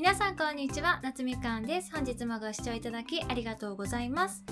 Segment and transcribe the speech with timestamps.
[0.00, 1.94] 皆さんこんにちは夏みかんです。
[1.94, 4.42] 本日もご視聴いただきありがとうございます。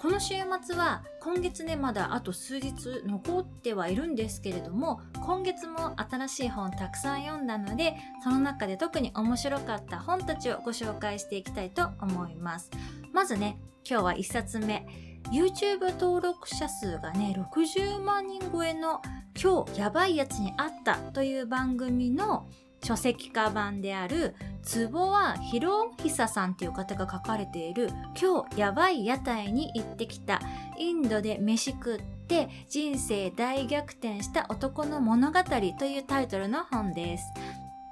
[0.00, 2.74] この週末は今月ねまだあと数日
[3.06, 7.94] 残ってはいるんですけれども今月も新しい本たくさん読んだので
[8.24, 12.68] その中で特に面白かった本たちをご紹介していきたいと思います。
[13.12, 14.84] まずね今日は1冊目。
[15.30, 19.00] YouTube 登録者数がね60万人超えの
[19.40, 22.48] 今日やばいやつにあったという番組の
[22.82, 24.34] 書籍化版である
[24.68, 27.88] 坪は弘久さんっていう方が書かれている
[28.20, 30.42] 今日やばい屋台に行ってきた
[30.76, 37.24] インドで飯食って人生大逆転した男の物語というタイトルの本です。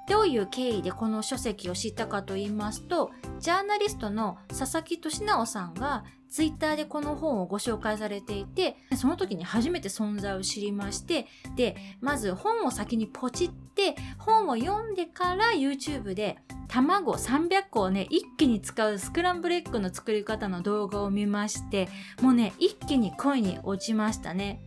[0.07, 21.87] どういう経緯でこの書籍を知ったかと言いますと、ジャーナリストの佐々木俊直さんがツイッターでこの本をご紹介されていて、その時に初めて存在を知りまして、で、まず本を先にポチって、本を読んでから YouTube で卵300個をね、一気に使うスクランブルエッグの作り方の動画を見まして、
[22.21, 24.61] もうね、一気に恋に落ちましたね。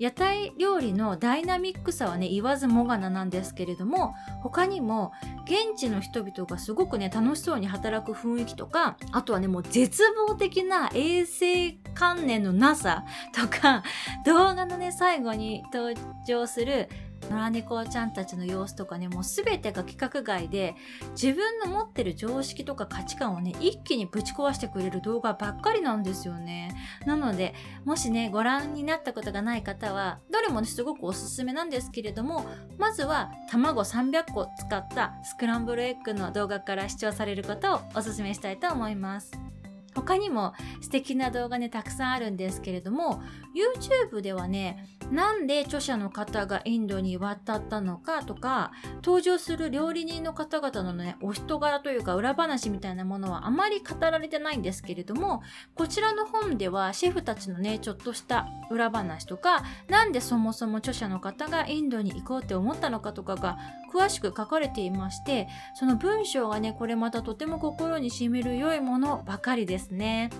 [0.00, 5.12] 屋台料理のダイナミックさはね言わずもがななんですけれども他にも
[5.44, 13.82] 現地の人々がすごくね楽しそうに働く雰囲気とかあとはねもう絶望的な衛生観念のなさとか
[14.24, 15.94] 動画のね最後に登
[16.26, 16.88] 場する
[17.28, 20.74] 野良猫ちゃんたちの様子とかねもう全てが規格外で
[21.12, 26.74] 自分の持ってる常識とか価値観をね一気にぶち壊してくれる動画ばっかりなんですよね。
[27.06, 27.54] なので
[27.84, 32.46] もしねご覧になったことがない方はどれもねすごくおすすめなんですけれども
[32.78, 39.49] まずは卵300個使ったスクランブルエッグの動画から視聴されることをおすすめしたいと思います。
[39.94, 43.22] 他にも素敵な動画ねたくさんあるんですけれども
[43.54, 48.70] YouTube ではねなんで著者の方がインドに渡ったのかとか
[49.02, 55.42] 登場する料理人の方々のねお人柄というか裏話みたいなものはあまり語られてないんですけれども
[55.74, 63.58] こちらの本ではシェフたちのねちょっとした裏話とかなんでそもそも著者の方がインドに行こうって思ったのかとかが
[63.92, 69.79] 詳しく書かれていましてその文章がねこれまたとても心にしみる良いものばかりです。
[69.80, 70.30] ですね。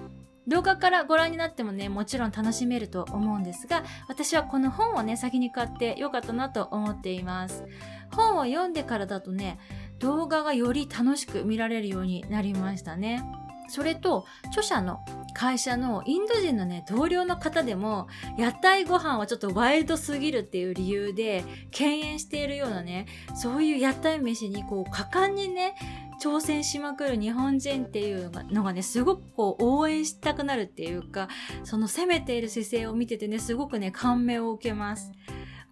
[0.46, 7.64] 動画からご覧になってもね、もちろん楽しめると思うんですが、私はこの本をね、先に買ってよかったなと思っています。
[8.12, 9.58] 本を読んでからだとね、
[9.98, 13.22] 動画がより楽しく見られるようになりましたね。
[13.68, 15.00] それと、著者の
[15.32, 18.08] 会社のインド人のね、同僚の方でも、
[18.38, 25.74] 屋台ご飯はちょっとワイルドすぎるっていう理由で、敬遠しているようなね、そういう屋台飯にこう、果敢にね、
[26.20, 31.28] 挑戦しまくる日本人っていうのがね、すごくこう応援したくなるっていうか、
[31.64, 35.12] その攻めている姿勢を見ててね、すごくね、感銘を受けます。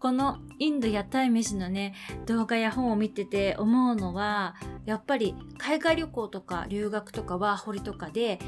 [0.01, 1.93] このインド屋台飯のね、
[2.27, 4.55] 動画や本を見てて思うのは、
[4.87, 8.39] やっぱり海外旅行とか留学とかワーホリとかで、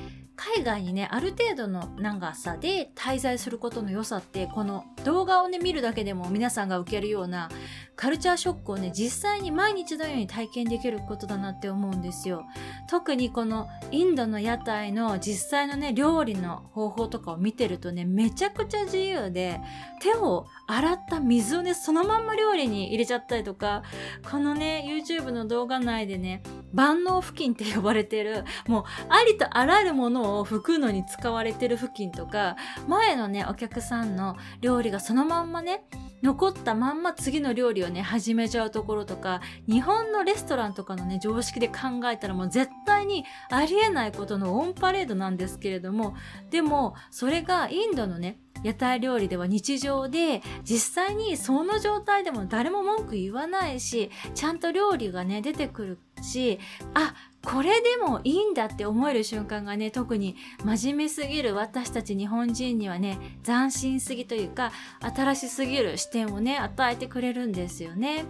[0.43, 7.51] 海外にねある程度の長さで滞在することの良さってこの動画をね見るだけでも皆さんが受けるような
[8.01, 12.47] カルチャーショックをね実際に毎日のように体験できることだなって思うんですよ。
[12.89, 19.61] 特にこのインドの屋台の実際のね料理の方法とかを見てるとねめちゃくちゃ自由で
[20.01, 23.83] 手を洗った水をねそのまんま料理に入れちゃったりとか
[24.31, 32.57] このね YouTube の動画内でね万能付近って呼ばれてるもうありとあらゆるものを拭くのに使われてる付近とか
[32.89, 35.85] 前のねお客さんの料理がそのまんまね
[36.23, 46.15] 残ったまんま次の料理をね始めちゃうところとか日本のレストランとかのね常識で考えたらもう絶対にありえないことのオンパレードなんですけれども
[46.51, 56.59] でもそれがインドのね屋台料理では日常で実際にその状態でも誰も文句言わないしちゃんと料理がね出てくるし
[56.95, 68.25] あこれでもいいんだって思える瞬間がね特に真面目すぎる私たち日本人にはね斬新すぎというか新しすぎる視点をね与えてくれるんですよね。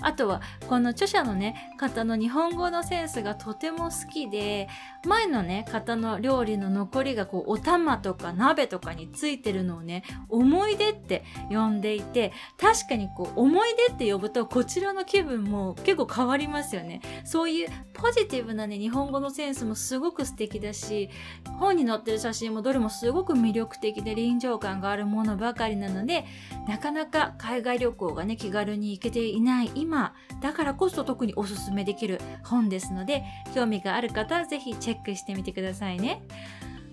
[0.00, 4.68] あとはこの著者のね方の日本語のセンスがとても好きで
[5.04, 17.00] 前のね方の料理の残りがこうお玉とか鍋とかについてるのをね思い出って呼んでいて確かにこう思い出って呼ぶとこちらの気分も結構変わりますよね。
[17.24, 21.10] そういうポジティブなね日本語のセンスもすごく素敵だし
[21.58, 26.24] 本に載ってる写真もどれもすごく魅力的で臨場感があるものばかりなので
[26.68, 30.12] なかなか海外旅行がね気軽に行けていない今今
[30.42, 33.24] だからこそ特におすすめできる本ですので
[33.54, 36.22] 興味がある方はぜひチェックしてみてくださいね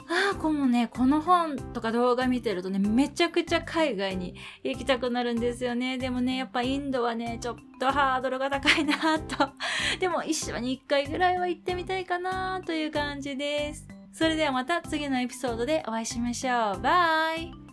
[0.07, 5.97] ああ、このね、この本とか動画見てるとね、めちゃくちゃ海外に行きたくなるんですよね。
[5.97, 9.49] でもね、やっぱインドはね、ちょっとハードルが高いなと。
[9.99, 13.87] でも一生に一回ぐらいは行ってみたいかなという感じです。
[14.13, 16.81] それではまた次のエピソードでお会いしましょう。
[16.81, 17.64] バイ